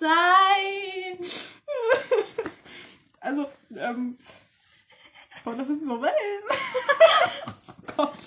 [0.00, 1.18] sein.
[3.22, 4.16] Also, ähm.
[5.44, 6.42] Boah, das sind so Wellen.
[7.46, 8.18] oh Gott.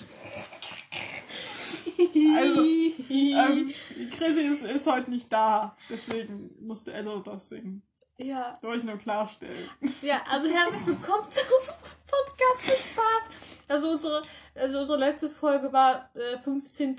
[2.36, 2.62] Also,
[3.10, 3.74] ähm,
[4.16, 5.76] Chrissy ist, ist heute nicht da.
[5.90, 7.82] Deswegen musste Ello das singen.
[8.18, 8.56] ja.
[8.62, 9.68] Wollte ich nur klarstellen.
[10.00, 13.28] Ja, also herzlich willkommen zu unserem Podcast für Spaß.
[13.68, 14.22] Also unsere,
[14.54, 16.96] also unsere letzte Folge war äh, 15.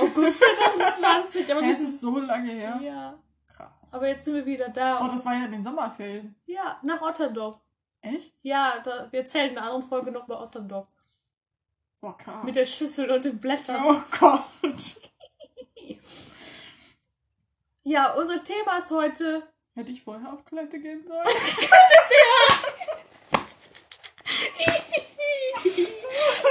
[0.00, 0.38] August
[0.78, 1.52] 2020.
[1.52, 2.80] Aber wir es ist so lange her.
[2.82, 3.18] ja,
[3.56, 3.94] Krass.
[3.94, 5.00] aber jetzt sind wir wieder da.
[5.04, 6.34] oh, das war ja in den Sommerferien.
[6.46, 7.60] ja, nach Otterndorf.
[8.02, 8.34] Echt?
[8.42, 10.86] Ja, da, wir erzählen in einer anderen Folge noch bei Otterndorf.
[12.00, 12.44] Boah, krass.
[12.44, 13.82] Mit der Schüssel und den Blättern.
[13.84, 14.44] oh Gott.
[17.88, 19.46] Ja, unser Thema ist heute.
[19.76, 21.22] Hätte ich vorher auf Toilette gehen sollen?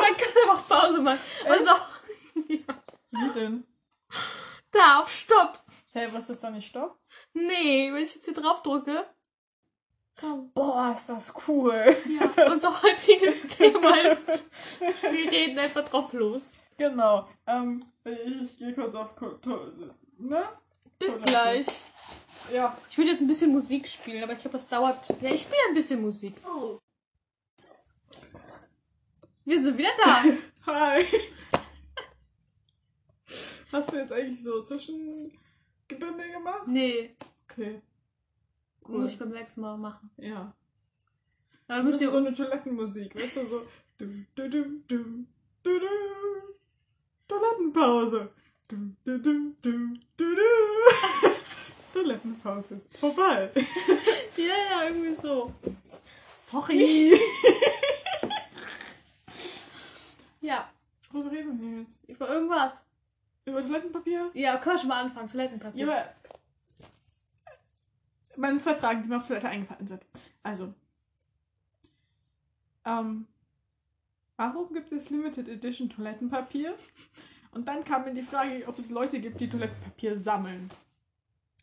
[0.01, 1.19] Man kann aber auch Pause machen.
[1.45, 1.71] Also,
[2.35, 3.65] Wie denn?
[4.71, 5.59] da, auf Stopp.
[5.95, 6.99] Hä, was ist da nicht Stopp?
[7.33, 9.05] Nee, wenn ich jetzt hier drauf drücke.
[10.19, 10.51] Komm.
[10.53, 11.73] Boah, ist das cool.
[12.19, 16.53] Ja, unser heutiges Thema ist, wir reden einfach drauf los.
[16.77, 17.29] Genau.
[17.47, 19.71] Ähm, ich gehe kurz auf Ko- to
[20.17, 20.43] ne?
[20.99, 21.31] Bis Toilette.
[21.31, 21.67] gleich.
[22.53, 22.77] Ja.
[22.89, 24.99] Ich würde jetzt ein bisschen Musik spielen, aber ich glaube, das dauert.
[25.21, 26.35] Ja, ich spiele ein bisschen Musik.
[26.45, 26.77] Oh.
[29.45, 30.23] Wir sind wieder da.
[30.65, 31.05] Hi.
[33.71, 34.61] Hast du jetzt eigentlich so
[35.87, 36.67] Zwischengebündel gemacht?
[36.67, 37.15] Nee,
[37.49, 37.81] Okay.
[38.87, 40.09] muss ich beim nächsten Mal machen.
[40.17, 40.53] Ja.
[41.67, 43.65] Aber du Das ist so eine Toilettenmusik, weißt du, so.
[43.97, 45.27] Dum, dum, dum, dum,
[45.63, 45.79] dum, dum.
[47.27, 48.29] Toilettenpause.
[48.67, 50.35] Dum, dum, dum, dum, dum, dum.
[51.93, 52.81] Toilettenpause.
[52.99, 53.51] Vorbei.
[54.37, 55.53] Ja, ja, irgendwie so.
[56.39, 57.17] Sorry.
[60.41, 60.69] Ja,
[61.11, 62.03] Worüber reden wir jetzt?
[62.09, 62.83] über irgendwas.
[63.45, 64.31] Über Toilettenpapier?
[64.33, 65.27] Ja, können wir schon mal anfangen.
[65.27, 65.87] Toilettenpapier.
[65.87, 66.09] Ja,
[68.37, 70.01] meine zwei Fragen, die mir auf Toilette eingefallen sind.
[70.43, 70.73] Also,
[72.85, 73.27] ähm,
[74.37, 76.75] warum gibt es Limited Edition Toilettenpapier?
[77.51, 80.69] Und dann kam mir die Frage, ob es Leute gibt, die Toilettenpapier sammeln.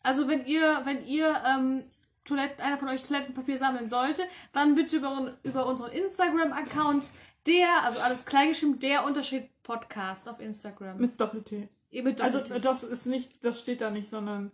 [0.01, 1.83] Also wenn ihr, wenn ihr ähm,
[2.25, 7.11] Toilette, einer von euch Toilettenpapier sammeln sollte, dann bitte über, über unseren Instagram-Account,
[7.47, 10.97] der, also alles kleingeschrieben, der Unterschied Podcast auf Instagram.
[10.97, 11.69] Mit Doppel-T.
[11.91, 12.61] Mit Also, Doppel-T.
[12.61, 14.51] das ist nicht, das steht da nicht, sondern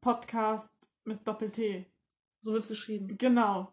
[0.00, 0.72] Podcast
[1.04, 1.86] mit Doppel-T.
[2.40, 3.16] so wird's geschrieben.
[3.18, 3.72] Genau,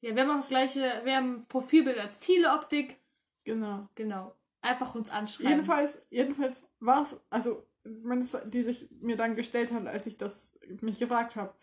[0.00, 2.96] Ja, wir haben auch das gleiche, wir haben ein Profilbild als Thiele-Optik.
[3.44, 3.88] genau.
[3.94, 4.34] Genau.
[4.60, 5.50] Einfach uns anschreiben.
[5.52, 10.16] Jedenfalls, jedenfalls war es, also, meine, Fra- die sich mir dann gestellt hat, als ich
[10.16, 11.54] das mich gefragt habe,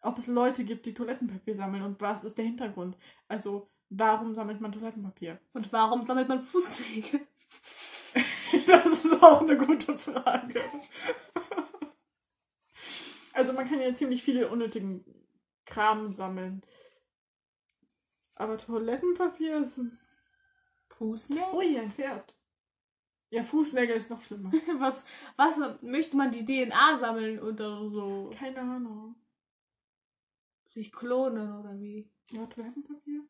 [0.00, 2.96] ob es Leute gibt, die Toilettenpapier sammeln und was ist der Hintergrund?
[3.26, 5.38] Also, warum sammelt man Toilettenpapier?
[5.52, 7.20] Und warum sammelt man Fußnägel?
[8.68, 10.62] Das ist auch eine gute Frage.
[13.32, 15.04] Also, man kann ja ziemlich viele unnötigen
[15.64, 16.62] Kram sammeln.
[18.36, 19.78] Aber Toilettenpapier ist.
[19.78, 19.98] ein-
[20.88, 21.44] Fußnägel?
[21.54, 22.36] Ui, ein Pferd.
[23.30, 24.52] Ja, Fußnägel ist noch schlimmer.
[24.78, 25.06] Was,
[25.36, 28.30] was möchte man die DNA sammeln oder so?
[28.38, 29.16] Keine Ahnung.
[30.70, 32.08] Sich klonen oder wie?
[32.30, 33.24] Ja, Toilettenpapier.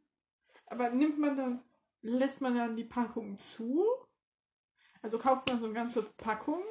[0.67, 1.63] Aber nimmt man dann,
[2.03, 3.85] lässt man dann die Packung zu?
[5.03, 6.63] Also kauft man so eine ganze Packung?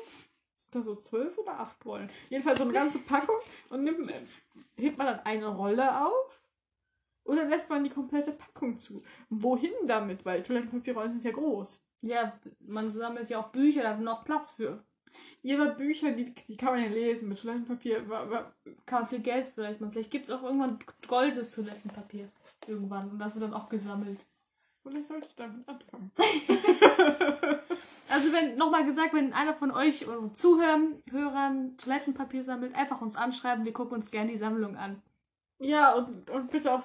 [0.56, 2.10] Sind da so zwölf oder acht Rollen?
[2.30, 3.36] Jedenfalls so eine ganze Packung
[3.70, 4.12] und nimmt,
[4.76, 6.42] hebt man dann eine Rolle auf?
[7.26, 9.02] Oder lässt man die komplette Packung zu?
[9.30, 10.26] Wohin damit?
[10.26, 11.82] Weil Toilettenpapierrollen sind ja groß.
[12.02, 14.84] Ja, man sammelt ja auch Bücher, da hat man auch Platz für.
[15.42, 18.08] Ihre Bücher, die, die kann man ja lesen mit Toilettenpapier.
[18.10, 18.52] wa- wa-
[18.86, 19.92] Kann man viel Geld vielleicht machen.
[19.94, 22.30] Vielleicht gibt es auch irgendwann goldenes Toilettenpapier.
[22.68, 23.10] Irgendwann.
[23.12, 24.26] Und das wird dann auch gesammelt.
[24.84, 26.12] Vielleicht sollte ich damit anfangen.
[28.10, 33.16] Also wenn, nochmal gesagt, wenn einer von euch oder Zuhörern Hörern Toilettenpapier sammelt, einfach uns
[33.16, 33.66] anschreiben.
[33.66, 35.02] Wir gucken uns gerne die Sammlung an.
[35.58, 36.84] Ja, und, und bitte auch,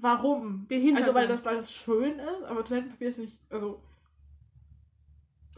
[0.00, 0.68] warum?
[0.68, 1.08] Den Hintergrund.
[1.08, 3.80] Also, weil das, weil das schön ist, aber Toilettenpapier ist nicht, also,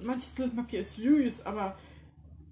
[0.06, 1.76] manches Toilettenpapier ist süß, aber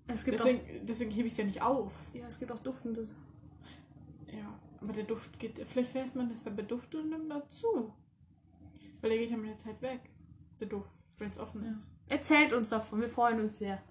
[0.06, 1.92] Es gibt deswegen, deswegen hebe ich es ja nicht auf.
[1.92, 3.02] auch, ja, es gibt auch duftende.
[4.30, 7.94] Ja, aber der Duft geht, vielleicht lässt man das dann beduftet und nimmt dazu.
[9.00, 10.00] Weil der geht ja mit der Zeit weg,
[10.60, 11.96] der Duft, wenn es offen ist.
[12.08, 13.82] Erzählt uns davon, wir freuen uns sehr.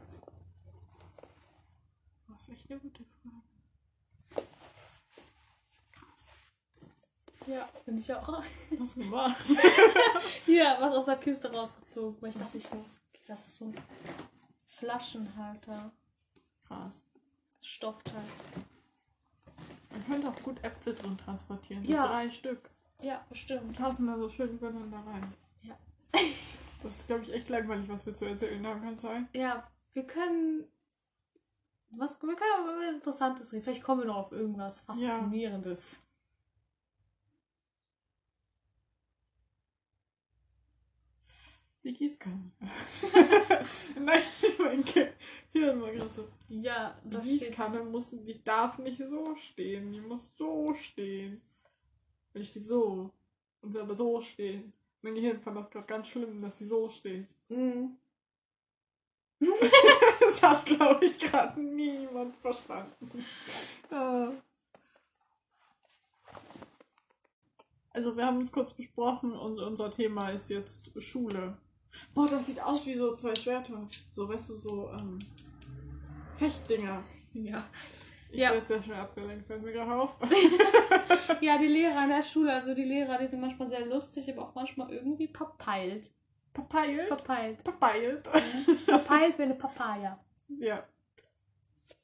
[2.28, 4.48] Das ist echt eine gute Frage.
[5.92, 6.30] Krass.
[7.48, 8.44] Ja, finde ich auch.
[8.78, 9.46] Was gemacht?
[10.46, 12.22] Hier, was aus der Kiste rausgezogen.
[12.22, 12.68] Weil ich dachte, ich,
[13.26, 13.78] das ist so ein
[14.66, 15.92] Flaschenhalter.
[16.74, 17.06] Krass.
[17.62, 18.22] Stoffteil.
[19.92, 21.86] Man könnte auch gut Äpfel drin transportieren.
[21.86, 22.08] So Ja.
[22.08, 22.70] drei Stück.
[23.02, 23.78] Ja, bestimmt.
[23.78, 25.34] passen da so schön übereinander rein.
[25.62, 25.76] Ja.
[26.84, 29.30] Das ist, glaube ich, echt langweilig, was wir zu erzählen haben, kann sein?
[29.32, 30.66] Ja, wir können
[31.92, 33.64] Was, wir können aber über Interessantes reden.
[33.64, 36.06] Vielleicht kommen wir noch auf irgendwas Faszinierendes.
[41.84, 42.52] Die Gießkanne.
[44.00, 44.24] Nein,
[44.58, 44.84] mein
[45.52, 46.30] Hirn war gerade so.
[46.48, 47.18] Ja, Die.
[47.18, 49.92] Gießkanne muss, die darf nicht so stehen.
[49.92, 51.42] Die muss so stehen.
[52.34, 53.12] Und die steht so.
[53.62, 54.72] Und sie aber so stehen.
[55.02, 57.36] Mein Gehirn fand das gerade ganz schlimm, dass sie so steht.
[57.50, 57.98] Mhm.
[60.20, 63.26] Das hat, glaube ich, gerade niemand verstanden.
[63.92, 64.30] Äh.
[67.92, 71.58] Also wir haben uns kurz besprochen und unser Thema ist jetzt Schule.
[72.14, 73.88] Boah, das sieht aus wie so zwei Schwerter.
[74.12, 75.20] So, weißt du, so ähm,
[76.36, 77.04] Fechtdinger.
[77.34, 77.66] Ja.
[78.32, 78.52] Ich Ja.
[78.52, 80.18] werde sehr schnell abgelenkt, fällt mir gerade auf.
[81.42, 84.48] ja, die Lehrer an der Schule, also die Lehrer, die sind manchmal sehr lustig, aber
[84.50, 86.12] auch manchmal irgendwie verpeilt.
[86.54, 87.08] Papeilt?
[87.08, 87.64] Verpeilt.
[87.64, 88.28] Papeilt.
[88.86, 90.20] Verpeilt wie eine Papaya.
[90.48, 90.88] ja.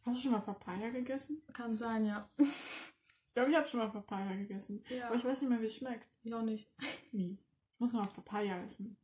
[0.05, 1.43] Hast du schon mal Papaya gegessen?
[1.53, 2.27] Kann sein, ja.
[2.37, 4.83] Ich glaube, ich habe schon mal Papaya gegessen.
[4.89, 5.07] Ja.
[5.07, 6.07] Aber ich weiß nicht mehr, wie es schmeckt.
[6.23, 6.67] Ich auch nicht.
[7.11, 7.41] Mies.
[7.41, 8.97] Ich muss noch Papaya essen.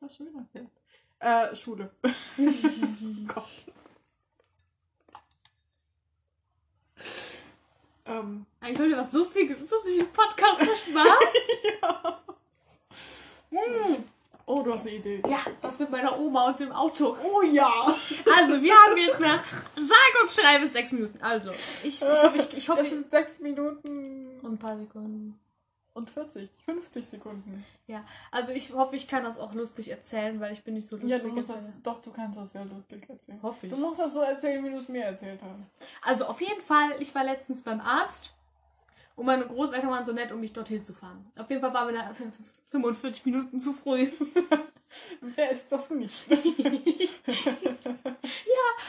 [0.00, 0.46] Das Film.
[1.20, 1.90] Äh, Schule.
[3.26, 3.44] Gott.
[8.06, 9.60] ähm, Eigentlich wollte was Lustiges.
[9.60, 11.34] Ist das nicht ein Podcast für Spaß?
[11.82, 12.22] ja.
[13.50, 14.04] Hm.
[14.46, 15.22] Oh, du hast eine Idee.
[15.28, 17.16] Ja, was mit meiner Oma und dem Auto.
[17.22, 17.94] Oh ja.
[18.34, 21.20] Also, wir haben jetzt nach sage und schreibe sechs Minuten.
[21.20, 24.78] Also, ich, ich hoffe, ich, ich, hoffe, Das ich, sind 6 Minuten und ein paar
[24.78, 25.38] Sekunden.
[25.98, 27.64] Und 40, 50 Sekunden.
[27.86, 30.96] Ja, also ich hoffe, ich kann das auch lustig erzählen, weil ich bin nicht so
[30.96, 31.10] lustig.
[31.10, 33.42] Ja, du musst das, doch, du kannst das sehr lustig erzählen.
[33.42, 33.72] Hoffe ich.
[33.72, 35.68] Du musst das so erzählen, wie du es mir erzählt hast.
[36.02, 38.32] Also auf jeden Fall, ich war letztens beim Arzt
[39.16, 41.22] und meine Großeltern waren so nett, um mich dorthin zu fahren.
[41.36, 42.12] Auf jeden Fall waren wir da
[42.70, 44.08] 45 Minuten zu früh.
[45.20, 46.24] Wer ist das nicht?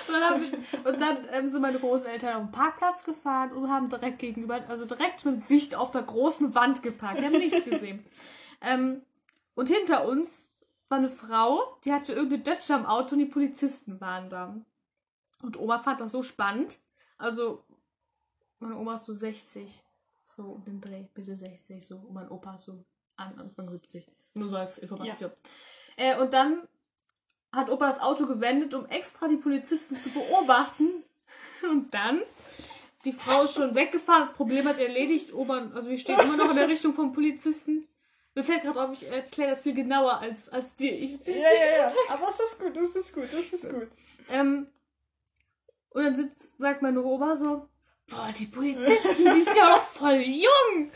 [0.07, 3.90] Und dann, wir, und dann ähm, sind meine Großeltern auf den Parkplatz gefahren und haben
[3.90, 7.19] direkt gegenüber, also direkt mit Sicht auf der großen Wand geparkt.
[7.19, 8.06] Die haben nichts gesehen.
[8.62, 9.04] Ähm,
[9.56, 10.50] und hinter uns
[10.90, 14.54] war eine Frau, die hatte irgendeine Dötsche am Auto und die Polizisten waren da.
[15.42, 16.78] Und Oma fand das so spannend.
[17.18, 17.63] Also,
[18.60, 19.81] meine Oma ist so 60.
[20.25, 21.95] So um den Dreh, Mitte 60, so.
[22.00, 22.84] Und mein Opa ist so
[23.16, 24.06] an, Anfang 70.
[24.34, 25.31] Nur so als Information.
[26.00, 26.68] Äh, und dann
[27.51, 31.04] hat Opa das Auto gewendet, um extra die Polizisten zu beobachten.
[31.63, 32.22] Und dann,
[33.04, 35.34] die Frau ist schon weggefahren, das Problem hat erledigt.
[35.34, 37.86] Opa, also wir stehen immer noch in der Richtung vom Polizisten.
[38.34, 40.94] Mir fällt gerade auf, ich erkläre das viel genauer als, als dir.
[40.94, 41.94] Ich, Ja, ja, ja.
[42.10, 43.90] Aber es ist gut, es ist gut, es ist gut.
[44.30, 44.68] ähm,
[45.90, 47.68] und dann sitzt, sagt meine Oma so,
[48.07, 50.92] boah, die Polizisten, die sind ja auch voll jung.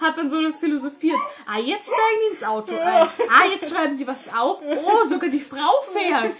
[0.00, 1.20] Hat dann so philosophiert.
[1.46, 3.08] Ah, jetzt steigen die ins Auto ein.
[3.30, 4.60] Ah, jetzt schreiben sie was auf.
[4.62, 6.36] Oh, sogar die Frau fährt.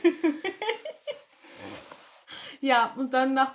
[2.61, 3.53] Ja, und dann nach,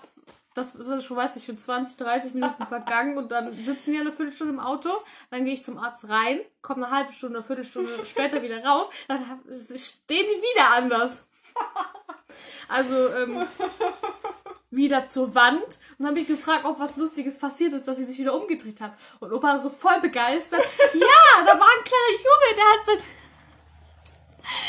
[0.56, 4.12] das, ist schon, weiß ich, schon 20, 30 Minuten vergangen und dann sitzen die eine
[4.12, 4.90] Viertelstunde im Auto.
[5.30, 8.90] Dann gehe ich zum Arzt rein, komme eine halbe Stunde, eine Viertelstunde später wieder raus.
[9.08, 9.24] Dann
[9.76, 11.28] stehen die wieder anders.
[12.68, 13.48] Also, ähm,
[14.76, 18.04] wieder zur Wand und dann habe ich gefragt, ob was Lustiges passiert ist, dass sie
[18.04, 18.94] sich wieder umgedreht hat.
[19.20, 20.64] Und Opa war so voll begeistert.
[20.94, 22.98] Ja, da war ein kleiner Junge, der hat sein,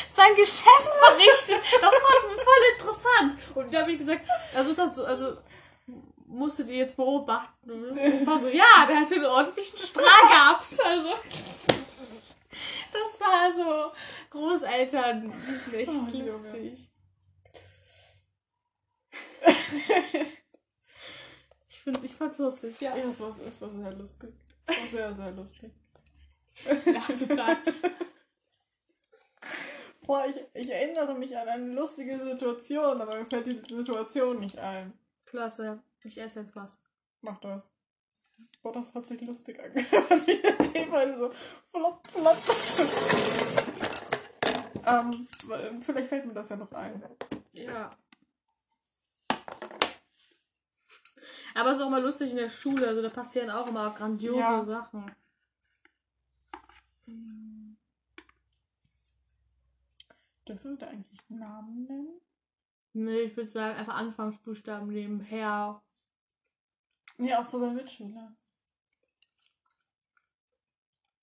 [0.08, 1.62] sein Geschäft verrichtet.
[1.80, 3.38] Das wir voll interessant.
[3.54, 5.36] Und da habe ich gesagt, also ist das so, also
[6.26, 7.70] musstet ihr jetzt beobachten.
[7.70, 10.66] Und Opa so, ja, der hatte einen ordentlichen Strahl gehabt.
[10.84, 11.08] Also,
[12.92, 13.92] das war so
[14.30, 16.76] Großeltern, die sind echt Oh, Junge.
[21.68, 22.96] Ich finde, ich fand's lustig, ja.
[22.96, 24.35] Ja, es war, es war sehr lustig.
[24.66, 25.70] Es war sehr, sehr lustig.
[26.64, 27.56] Ja, total.
[30.06, 34.58] Boah, ich, ich erinnere mich an eine lustige Situation, aber mir fällt die Situation nicht
[34.58, 34.92] ein.
[35.26, 35.82] Klasse.
[36.02, 36.80] Ich esse jetzt was.
[37.23, 37.73] Mach das.
[38.62, 41.30] Boah, das hat sich lustig angehört, wie der Thema so
[41.70, 42.37] flop, flop.
[44.87, 47.02] ähm, vielleicht fällt mir das ja noch ein.
[47.52, 47.96] Ja.
[51.56, 54.38] Aber es ist auch mal lustig in der Schule, also da passieren auch immer grandiose
[54.38, 54.64] Ja.
[54.64, 55.10] Sachen.
[60.48, 62.20] Dürfen wir da eigentlich Namen nennen?
[62.92, 65.20] Nee, ich würde sagen, einfach Anfangsbuchstaben nehmen.
[65.20, 65.82] Herr.
[67.18, 68.36] Ja, auch so bei Mitschülern.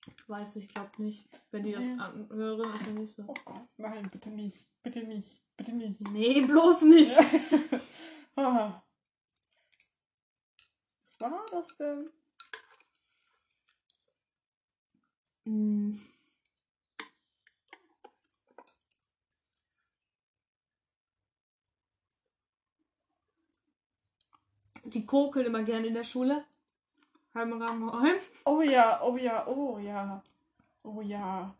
[0.05, 1.27] Ich weiß, ich glaube nicht.
[1.51, 1.97] Wenn die das Nee.
[1.99, 3.23] anhören, ist ja nicht so.
[3.27, 4.67] Oh Gott, nein, bitte nicht.
[4.83, 5.41] Bitte nicht.
[5.55, 6.01] Bitte nicht.
[6.11, 7.15] Nee, bloß nicht.
[8.35, 8.82] Ah
[11.31, 12.09] war das denn?
[15.45, 16.01] Hm.
[24.85, 26.45] Die kokeln immer gerne in der Schule.
[27.33, 27.89] Heimrahmen.
[28.45, 30.23] Oh ja, oh ja, oh ja.
[30.83, 31.55] Oh ja.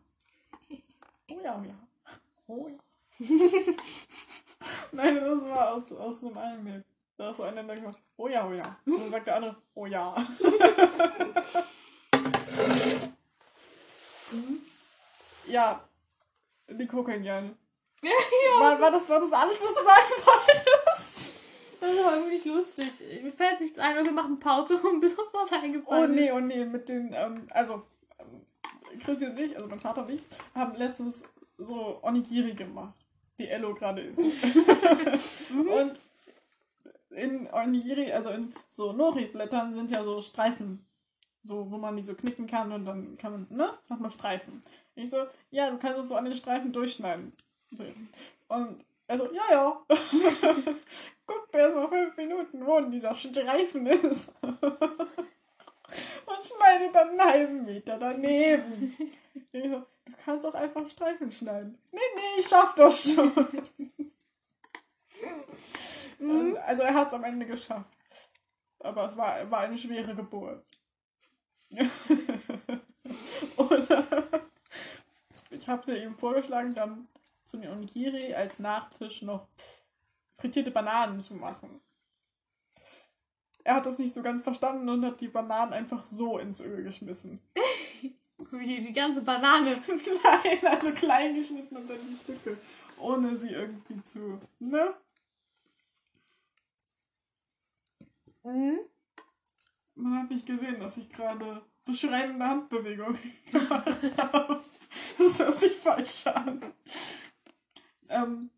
[1.28, 1.74] Oh ja, oh ja.
[2.46, 2.78] Oh ja.
[4.92, 6.84] Nein, das war aus, aus einem Anime.
[7.16, 8.76] Da ist so einer, der gesagt, oh ja, oh ja.
[8.86, 10.16] Und dann sagt der andere, oh ja.
[15.46, 15.88] ja,
[16.68, 17.56] die kokeln gerne.
[18.02, 18.10] ja,
[18.60, 21.32] War, war, das, war das alles, was du sagen wolltest?
[21.80, 23.22] das war wirklich lustig.
[23.22, 26.26] Mir fällt nichts ein und wir machen Pause und bis uns was Oh eingefallen nee,
[26.26, 26.32] ist.
[26.32, 27.82] oh nee, mit den, ähm, also,
[28.18, 28.44] ähm,
[29.04, 30.22] Chrissy und ich, also mein Vater und ich,
[30.54, 31.22] haben letztens
[31.58, 32.94] so Onigiri gemacht,
[33.38, 34.56] die Ello gerade isst.
[35.52, 36.00] Und
[37.14, 40.86] in Onigiri, also in so Nori-Blättern sind ja so Streifen,
[41.42, 44.62] so, wo man die so knicken kann und dann kann man, ne, macht man Streifen.
[44.94, 47.32] Ich so, ja, du kannst es so an den Streifen durchschneiden.
[47.70, 47.84] So.
[48.48, 49.82] Und also, ja, ja.
[51.26, 54.32] Guckt erst mal fünf Minuten, wo dieser Streifen ist.
[54.42, 54.56] und
[56.44, 58.96] schneidet dann einen halben Meter daneben.
[59.52, 61.78] Ich so, du kannst auch einfach Streifen schneiden.
[61.92, 63.32] Nee, nee, ich schaff das schon.
[66.66, 67.90] Also er hat es am Ende geschafft.
[68.78, 70.64] Aber es war, war eine schwere Geburt.
[73.56, 73.88] und
[75.50, 77.08] ich habe ihm vorgeschlagen, dann
[77.44, 79.48] zu den Onigiri als Nachtisch noch
[80.34, 81.80] frittierte Bananen zu machen.
[83.64, 86.82] Er hat das nicht so ganz verstanden und hat die Bananen einfach so ins Öl
[86.84, 87.40] geschmissen.
[88.50, 89.80] So wie die ganze Banane.
[89.86, 92.58] Nein, also klein geschnitten und dann die Stücke.
[93.00, 94.38] Ohne sie irgendwie zu.
[94.58, 94.94] Ne?
[98.44, 98.78] Mhm.
[99.94, 103.16] Man hat nicht gesehen, dass ich gerade beschreibende Handbewegung
[103.50, 104.62] gemacht habe.
[105.18, 106.60] Das hört sich falsch an.
[108.08, 108.50] Ähm,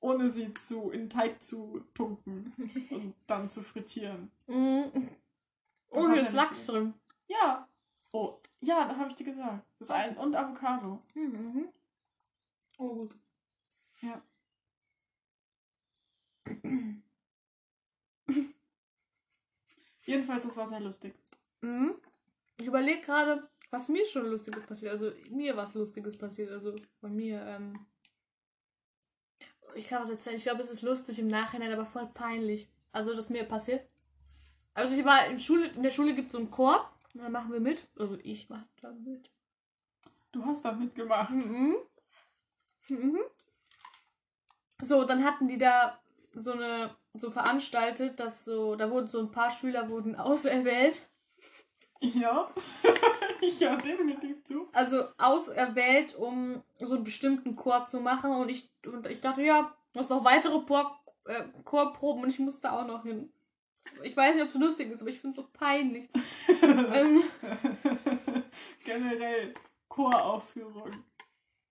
[0.00, 2.52] ohne sie zu in Teig zu tunken
[2.90, 4.30] und dann zu frittieren.
[4.46, 4.90] Mhm.
[5.90, 6.94] Das Oh, hier er ist Lachs drin.
[7.28, 7.68] Ja.
[8.12, 9.64] Oh, ja, da habe ich dir gesagt.
[9.78, 11.02] Das ist ein und Avocado.
[11.14, 11.68] Mhm.
[12.78, 13.14] Oh, gut.
[14.00, 14.22] Ja.
[20.04, 21.14] Jedenfalls, das war sehr lustig.
[21.60, 21.94] Mhm.
[22.58, 24.92] Ich überlege gerade, was mir schon Lustiges passiert.
[24.92, 26.50] Also mir was Lustiges passiert.
[26.50, 27.42] Also von mir.
[27.46, 27.86] Ähm
[29.74, 30.36] ich kann was erzählen.
[30.36, 32.68] Ich glaube, es ist lustig im Nachhinein, aber voll peinlich.
[32.92, 33.88] Also, das mir passiert.
[34.74, 36.90] Also ich war in Schule, in der Schule gibt es so einen Chor.
[37.14, 37.88] Und dann machen wir mit.
[37.98, 39.30] Also ich mache da mit.
[40.32, 41.30] Du hast da mitgemacht.
[41.30, 41.76] Mhm.
[42.88, 43.18] Mhm.
[44.80, 46.01] So, dann hatten die da
[46.34, 51.02] so eine so veranstaltet, dass so, da wurden so ein paar Schüler wurden auserwählt.
[52.00, 52.50] Ja.
[53.40, 54.68] ich höre definitiv zu.
[54.72, 58.32] Also auserwählt, um so einen bestimmten Chor zu machen.
[58.32, 62.72] Und ich, und ich dachte, ja, noch noch weitere Chor, äh, Chorproben und ich musste
[62.72, 63.32] auch noch hin.
[64.02, 66.08] Ich weiß nicht, ob es lustig ist, aber ich finde es so peinlich.
[66.94, 67.22] ähm,
[68.84, 69.54] Generell
[69.88, 71.04] Choraufführung.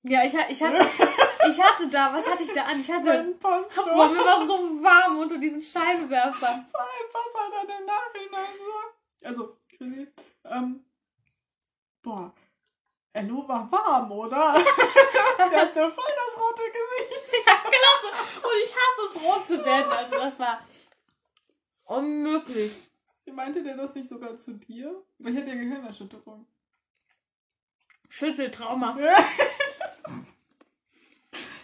[0.04, 0.78] Ja, ich, ich, hatte,
[1.50, 2.80] ich hatte da, was hatte ich da an?
[2.80, 3.84] Ich hatte, Mein Poncho.
[3.84, 4.54] boah, mir war so
[4.84, 6.66] warm unter diesen Scheinwerfern.
[6.74, 9.28] Mein Papa dann im Nachhinein so.
[9.28, 10.08] Also, Chrissy,
[10.46, 10.84] ähm,
[12.02, 12.34] boah,
[13.14, 14.54] Ello war warm, oder?
[15.38, 17.46] Der hatte voll das rote Gesicht.
[17.46, 18.48] Ja, genau so.
[18.48, 19.92] Und ich hasse es, rot zu werden.
[19.92, 20.60] Also das war
[21.86, 22.74] unmöglich.
[23.34, 25.04] Meinte der das nicht sogar zu dir?
[25.20, 26.46] Weil ich hatte ja Gehirnerschütterung.
[28.10, 28.98] Schütteltrauma.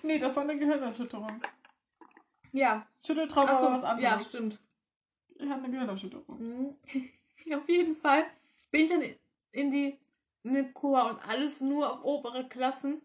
[0.03, 1.41] Nee, das war eine Gehirnerschütterung.
[2.51, 2.87] Ja.
[3.05, 4.03] Schütteltrauma Achso, war was anderes.
[4.03, 4.59] ja, stimmt.
[5.35, 6.39] Ich hatte eine Gehirnerschütterung.
[6.39, 6.71] Mhm.
[7.55, 8.25] Auf jeden Fall
[8.71, 9.03] bin ich dann
[9.51, 9.97] in die
[10.73, 13.01] Chor und alles nur auf obere Klassen.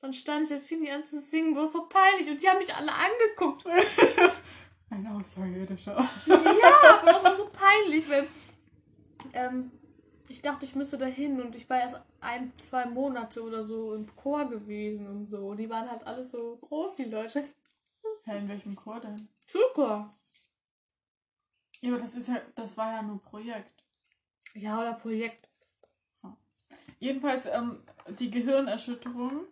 [0.00, 2.58] Dann stand ich und fing die an zu singen, war so peinlich und die haben
[2.58, 3.64] mich alle angeguckt.
[4.90, 5.96] Ein Außerirdischer.
[6.26, 8.26] Ja, aber das war so peinlich, weil
[9.32, 9.70] ähm,
[10.30, 14.06] ich dachte, ich müsste dahin und ich war erst ein, zwei Monate oder so im
[14.14, 15.54] Chor gewesen und so.
[15.54, 17.42] Die waren halt alle so groß, die Leute.
[18.24, 19.28] Hä, in welchem Chor denn?
[19.48, 20.14] Schulchor.
[21.80, 23.82] Ja, aber das ist ja, das war ja nur Projekt.
[24.54, 25.48] Ja, oder Projekt.
[27.00, 27.82] Jedenfalls, ähm,
[28.20, 29.46] die Gehirnerschütterung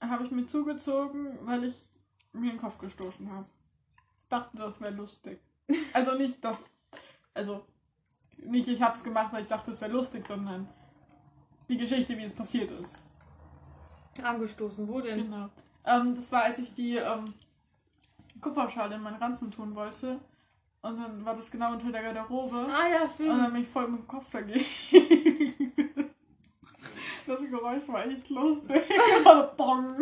[0.00, 1.76] habe ich mir zugezogen, weil ich
[2.34, 3.48] mir den Kopf gestoßen habe.
[4.28, 5.40] Dachte, das wäre lustig.
[5.94, 6.66] Also nicht das,
[7.32, 7.64] also
[8.44, 10.68] nicht ich habe es gemacht, weil ich dachte, es wäre lustig, sondern
[11.68, 13.02] die Geschichte, wie es passiert ist.
[14.22, 14.86] Angestoßen.
[14.86, 15.24] Wo denn?
[15.24, 15.48] Genau.
[15.84, 17.34] Ähm, das war, als ich die ähm,
[18.40, 20.20] Kupferschale in meinen Ranzen tun wollte.
[20.82, 22.66] Und dann war das genau unter der Garderobe.
[22.68, 23.38] Ah ja, Und Film.
[23.38, 24.64] dann bin ich voll mit dem Kopf dagegen.
[27.26, 28.82] Das Geräusch war echt lustig.
[29.56, 29.96] Bong.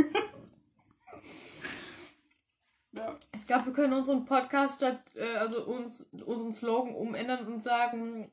[2.90, 3.16] Ja.
[3.32, 8.30] Ich glaube, wir können unseren Podcast statt, äh, also uns, unseren Slogan umändern und sagen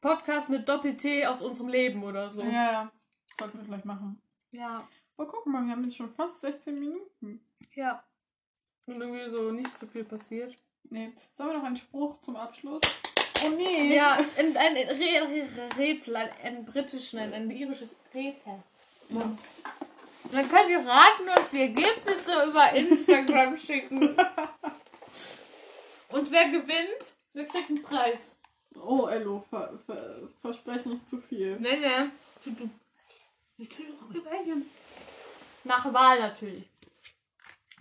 [0.00, 2.42] Podcast mit Doppel-T aus unserem Leben oder so.
[2.42, 2.92] Ja, ja.
[3.38, 4.22] Sollten wir vielleicht machen.
[4.52, 4.88] Ja.
[5.18, 7.44] Oh, guck mal, wir haben jetzt schon fast 16 Minuten.
[7.74, 8.02] Ja.
[8.86, 10.56] Und irgendwie so nicht so viel passiert.
[10.88, 11.12] Nee.
[11.34, 12.80] Sollen wir noch einen Spruch zum Abschluss?
[13.44, 13.94] Oh nee.
[13.94, 18.54] Ja, ein, ein Re Rätsel, ein, ein britischen, ein, ein irisches Rätsel.
[19.10, 19.36] Ja.
[20.32, 24.16] Dann könnt ihr raten und die Ergebnisse über Instagram schicken.
[26.08, 28.36] Und wer gewinnt, der kriegt einen Preis.
[28.74, 31.58] Oh, Ello, ver, ver, verspreche nicht zu viel.
[31.60, 32.10] Ne, ne.
[32.44, 32.70] Du, du.
[33.56, 34.56] Wir kriegen auch welche.
[35.64, 36.68] Nach Wahl natürlich.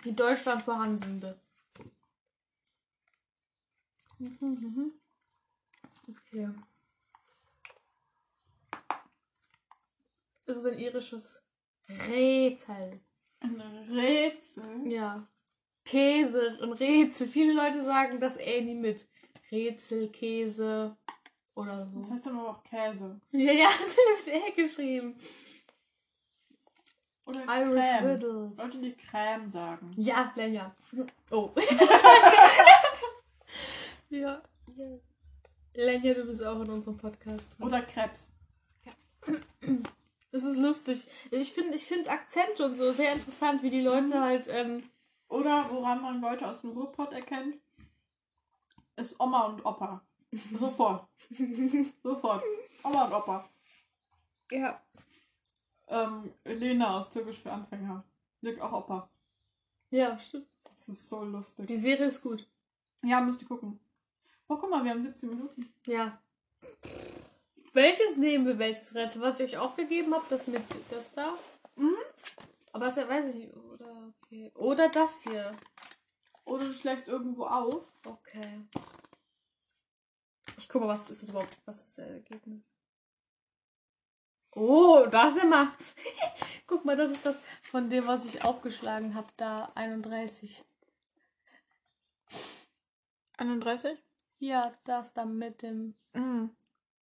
[0.03, 1.39] Die Deutschland vorhandene.
[6.07, 6.49] Okay.
[10.45, 11.42] Es ist ein irisches
[12.09, 12.99] Rätsel.
[13.39, 14.91] Ein Rätsel.
[14.91, 15.27] Ja.
[15.85, 17.27] Käse und Rätsel.
[17.27, 19.05] Viele Leute sagen das eh nie mit.
[19.51, 20.95] Rätsel, Käse
[21.55, 22.13] oder Das so.
[22.13, 23.19] heißt dann aber auch Käse.
[23.31, 25.15] Ja, ja, das wird mit E geschrieben.
[27.25, 28.05] Oder Irish Creme.
[28.05, 28.51] Riddles.
[28.57, 29.93] Leute, die Creme sagen.
[29.97, 30.75] Ja, Lenja.
[31.31, 31.51] Oh.
[34.09, 34.41] ja.
[34.75, 34.99] ja.
[35.73, 37.65] Lenja, du bist auch in unserem Podcast drin.
[37.65, 38.29] Oder Krebs.
[40.33, 41.05] Das ist lustig.
[41.29, 44.47] Ich finde ich find Akzente und so sehr interessant, wie die Leute halt.
[44.49, 44.89] Ähm,
[45.29, 47.55] Oder woran man Leute aus dem Ruhrpott erkennt,
[48.95, 50.01] ist Oma und Opa.
[50.59, 51.07] Sofort.
[52.03, 52.43] Sofort.
[52.81, 53.47] Oma und Opa.
[54.51, 54.81] ja.
[55.87, 58.03] Ähm, Lena aus Türkisch für Anfänger.
[58.41, 59.07] Sagt auch Opa.
[59.91, 60.47] Ja, stimmt.
[60.63, 61.67] Das ist so lustig.
[61.67, 62.47] Die Serie ist gut.
[63.03, 63.79] Ja, müsst ihr gucken.
[64.47, 65.71] Oh, guck mal, wir haben 17 Minuten.
[65.85, 66.19] Ja.
[67.73, 69.21] Welches nehmen wir, welches Rätsel?
[69.21, 71.33] Was ich euch auch gegeben habe, das mit das da.
[71.75, 71.97] Mhm.
[72.71, 73.55] Aber das weiß ich nicht.
[73.55, 74.51] Oder, okay.
[74.55, 75.51] Oder das hier.
[76.45, 77.83] Oder du schlägst irgendwo auf.
[78.05, 78.61] Okay.
[80.57, 81.57] Ich guck mal, was ist das überhaupt?
[81.65, 82.61] Was ist das Ergebnis?
[84.55, 85.73] Oh, da sind wir.
[86.67, 89.27] guck mal, das ist das von dem, was ich aufgeschlagen habe.
[89.35, 90.63] Da 31.
[93.37, 93.97] 31?
[94.37, 96.32] Ja, das da mit dem Mhm.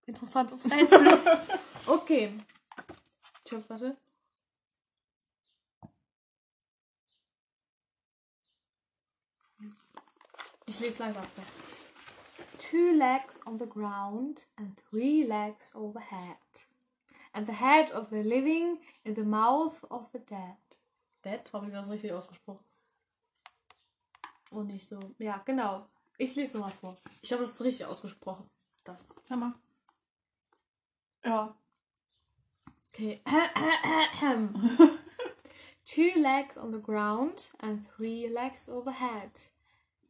[0.06, 1.20] Interessantes Rätsel.
[1.88, 2.34] okay.
[3.46, 3.96] Tschüss, warte.
[10.66, 11.44] Ich lese langsam vor.
[12.58, 16.38] Two legs on the ground and three legs overhead.
[17.34, 20.58] And the head of the living in the mouth of the dead.
[21.24, 21.52] Dead?
[21.52, 22.64] Habe ich das richtig ausgesprochen?
[24.52, 25.00] Und nicht so.
[25.18, 25.88] Ja, genau.
[26.18, 26.98] Ich lese nochmal vor.
[27.22, 28.50] Ich habe das richtig ausgesprochen.
[28.84, 29.06] Das.
[29.28, 29.54] Schau mal.
[31.24, 31.56] Ja.
[32.94, 33.22] Okay.
[35.86, 39.52] Two legs on the ground and three legs overhead.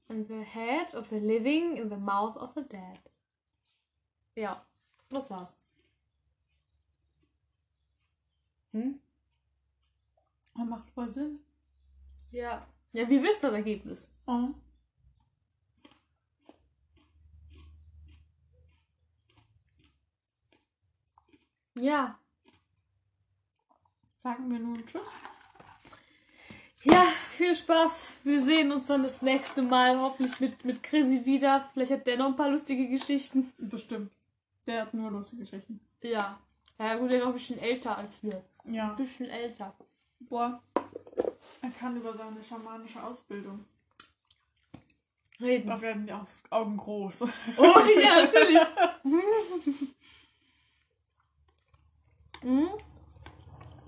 [0.09, 2.99] And the head of the living in the mouth of the dead.
[4.35, 4.61] Ja,
[5.09, 5.55] das war's.
[8.73, 8.99] Hm?
[10.55, 11.39] Das macht voll Sinn.
[12.31, 12.67] Ja.
[12.93, 14.09] Ja, wie wisst das Ergebnis?
[14.27, 14.49] Oh.
[21.75, 22.17] Ja.
[24.17, 25.01] Sagen wir nun Tschüss.
[26.83, 28.13] Ja, viel Spaß.
[28.23, 29.99] Wir sehen uns dann das nächste Mal.
[29.99, 31.69] Hoffentlich mit, mit Chrissy wieder.
[31.73, 33.53] Vielleicht hat der noch ein paar lustige Geschichten.
[33.57, 34.11] Bestimmt.
[34.65, 35.79] Der hat nur lustige Geschichten.
[36.01, 36.39] Ja.
[36.79, 38.43] Ja, gut, der ist noch ein bisschen älter als wir.
[38.65, 38.89] Ja.
[38.89, 39.73] Ein bisschen älter.
[40.21, 40.61] Boah.
[41.61, 43.65] Er kann über seine schamanische Ausbildung.
[45.39, 45.67] Reden.
[45.67, 46.13] Da werden die
[46.51, 47.23] Augen groß.
[47.57, 48.59] Oh, ja, natürlich.
[52.43, 52.67] Mhm.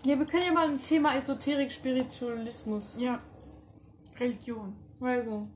[0.06, 2.96] Ja, wir können ja mal ein Thema Esoterik, Spiritualismus.
[3.00, 3.20] ja.
[4.20, 4.76] Religion.
[5.02, 5.48] Also.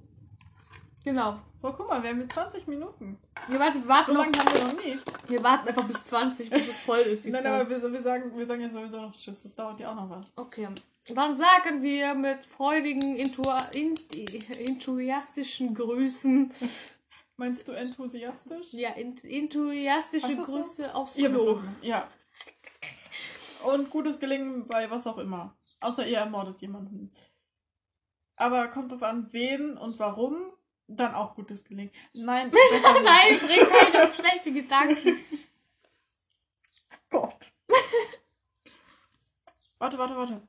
[1.03, 1.37] Genau.
[1.61, 3.17] Boah, guck mal, wir haben jetzt 20 Minuten.
[3.47, 4.97] Wir warten, wir warten, So noch, lange haben wir noch nie.
[5.27, 7.25] wir warten einfach bis 20, bis es voll ist.
[7.27, 7.51] Nein, Zeit.
[7.51, 9.43] aber wir, wir, sagen, wir sagen ja sowieso noch Tschüss.
[9.43, 10.33] Das dauert ja auch noch was.
[10.35, 10.67] Okay.
[11.13, 13.93] Dann sagen wir mit freudigen, in,
[14.65, 16.51] enthusiastischen Grüßen.
[17.37, 18.73] Meinst du enthusiastisch?
[18.73, 20.35] Ja, in, enthusiastische?
[20.35, 21.37] Grüße aufs Ihr Klo.
[21.37, 21.75] besuchen.
[21.81, 22.07] Ja.
[23.63, 25.55] Und gutes Gelingen bei was auch immer.
[25.81, 27.11] Außer ihr ermordet jemanden.
[28.35, 30.53] Aber kommt drauf an, wen und warum.
[30.89, 31.91] Dann auch gutes Gelingen.
[32.13, 32.49] Nein.
[33.03, 35.17] Nein, bring keine auf schlechte Gedanken.
[37.09, 37.51] Gott.
[39.79, 40.47] warte, warte, warte.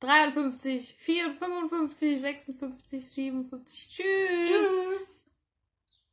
[0.00, 3.88] 53, 54, 56, 57, 57.
[3.88, 4.68] Tschüss.
[4.68, 5.29] Tschüss.